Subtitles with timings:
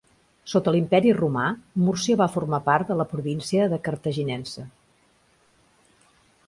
[0.51, 1.43] Sota l'Imperi Romà,
[1.89, 4.69] Múrcia va formar part de la província de Cartaginense.